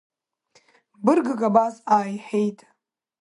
[1.03, 2.59] Быргык абас ааиҳәеит.